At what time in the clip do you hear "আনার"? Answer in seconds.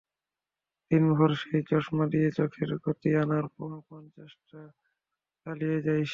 3.15-3.45